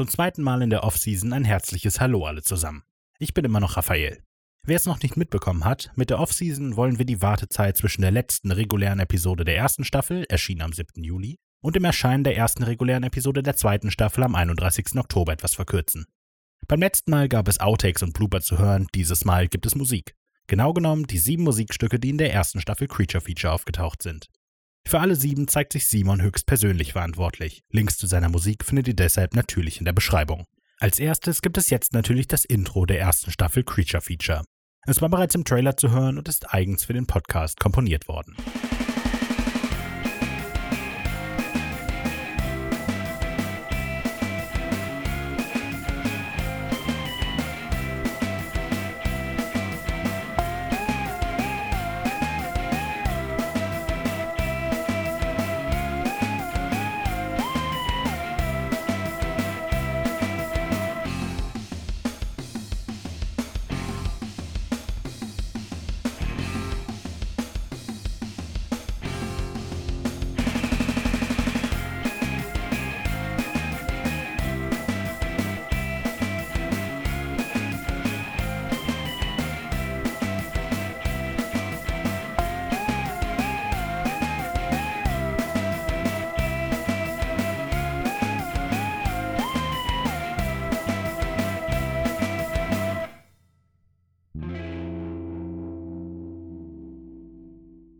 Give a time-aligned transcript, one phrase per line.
[0.00, 2.84] Zum zweiten Mal in der Offseason ein herzliches Hallo alle zusammen.
[3.18, 4.22] Ich bin immer noch Raphael.
[4.66, 8.10] Wer es noch nicht mitbekommen hat, mit der Offseason wollen wir die Wartezeit zwischen der
[8.10, 11.04] letzten regulären Episode der ersten Staffel, erschienen am 7.
[11.04, 14.96] Juli, und dem Erscheinen der ersten regulären Episode der zweiten Staffel am 31.
[14.96, 16.06] Oktober etwas verkürzen.
[16.66, 20.14] Beim letzten Mal gab es Outtakes und Blooper zu hören, dieses Mal gibt es Musik.
[20.46, 24.30] Genau genommen die sieben Musikstücke, die in der ersten Staffel Creature Feature aufgetaucht sind.
[24.90, 27.62] Für alle sieben zeigt sich Simon höchstpersönlich verantwortlich.
[27.70, 30.46] Links zu seiner Musik findet ihr deshalb natürlich in der Beschreibung.
[30.80, 34.42] Als erstes gibt es jetzt natürlich das Intro der ersten Staffel Creature Feature.
[34.88, 38.34] Es war bereits im Trailer zu hören und ist eigens für den Podcast komponiert worden.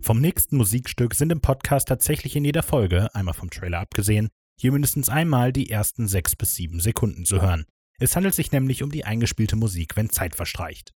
[0.03, 4.73] Vom nächsten Musikstück sind im Podcast tatsächlich in jeder Folge, einmal vom Trailer abgesehen, hier
[4.73, 7.67] mindestens einmal die ersten sechs bis sieben Sekunden zu hören.
[7.99, 10.95] Es handelt sich nämlich um die eingespielte Musik, wenn Zeit verstreicht.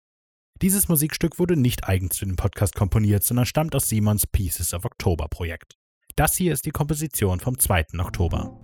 [0.61, 4.85] Dieses Musikstück wurde nicht eigens für den Podcast komponiert, sondern stammt aus Simons Pieces of
[4.85, 5.77] October Projekt.
[6.15, 7.99] Das hier ist die Komposition vom 2.
[7.99, 8.59] Oktober.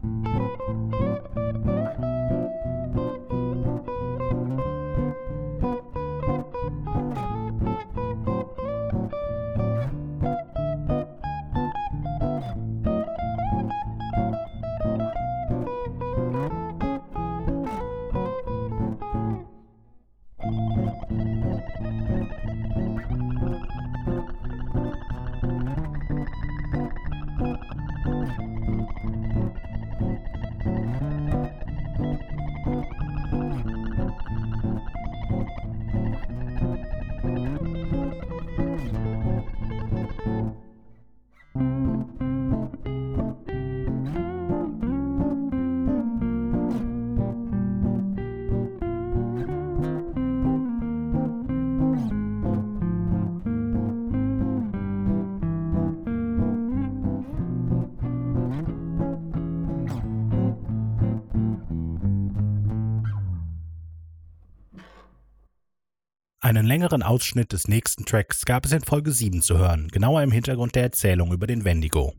[66.48, 70.32] Einen längeren Ausschnitt des nächsten Tracks gab es in Folge 7 zu hören, genauer im
[70.32, 72.14] Hintergrund der Erzählung über den Wendigo.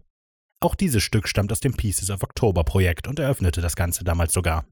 [0.60, 4.34] Auch dieses Stück stammt aus dem Pieces of October Projekt und eröffnete das Ganze damals
[4.34, 4.66] sogar.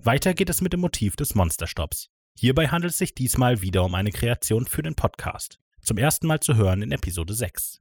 [0.00, 2.08] Weiter geht es mit dem Motiv des Monsterstopps.
[2.38, 5.58] Hierbei handelt es sich diesmal wieder um eine Kreation für den Podcast.
[5.82, 7.80] Zum ersten Mal zu hören in Episode 6.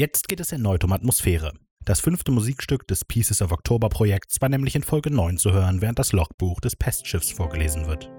[0.00, 1.52] Jetzt geht es erneut um Atmosphäre.
[1.84, 5.82] Das fünfte Musikstück des Pieces of October Projekts war nämlich in Folge 9 zu hören,
[5.82, 8.10] während das Logbuch des Pestschiffs vorgelesen wird.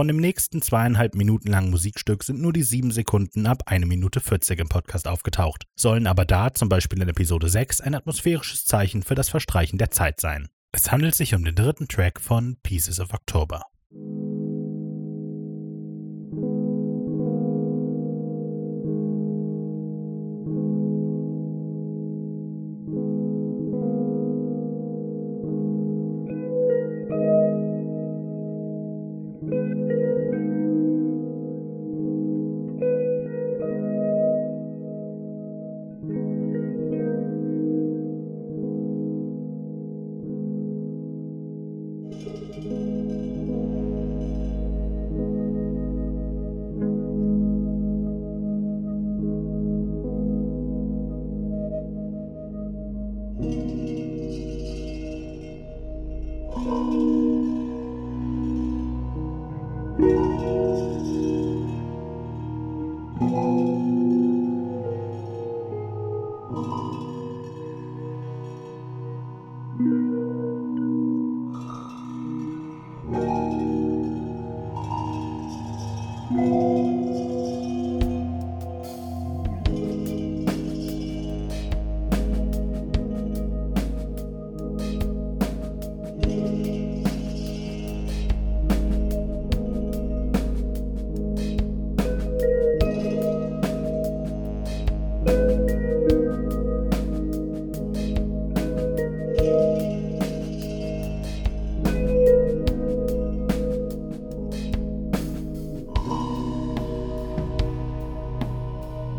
[0.00, 4.20] Von dem nächsten zweieinhalb Minuten langen Musikstück sind nur die sieben Sekunden ab eine Minute
[4.20, 9.02] 40 im Podcast aufgetaucht, sollen aber da, zum Beispiel in Episode 6, ein atmosphärisches Zeichen
[9.02, 10.48] für das Verstreichen der Zeit sein.
[10.72, 13.66] Es handelt sich um den dritten Track von Pieces of October.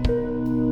[0.08, 0.70] Música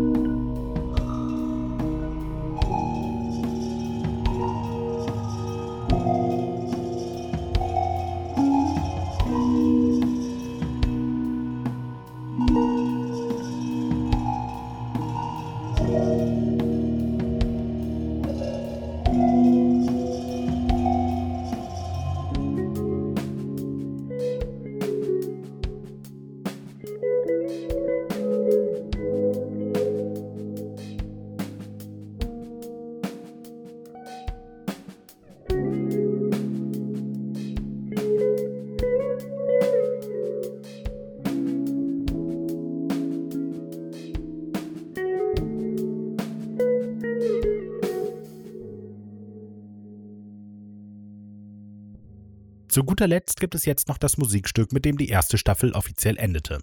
[52.70, 56.18] Zu guter Letzt gibt es jetzt noch das Musikstück, mit dem die erste Staffel offiziell
[56.18, 56.60] endete.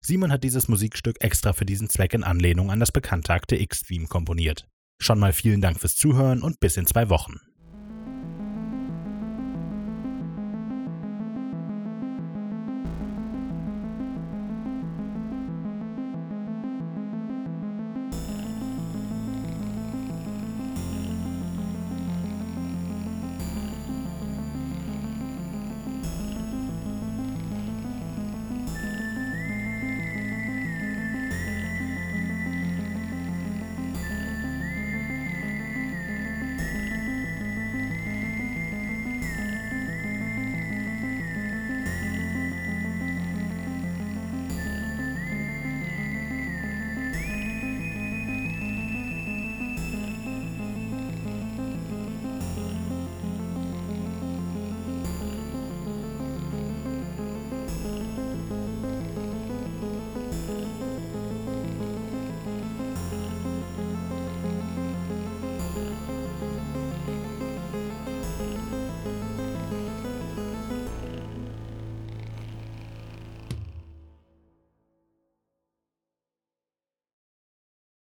[0.00, 4.06] Simon hat dieses Musikstück extra für diesen Zweck in Anlehnung an das bekannte Akte X-Theme
[4.06, 4.68] komponiert.
[5.00, 7.40] Schon mal vielen Dank fürs Zuhören und bis in zwei Wochen.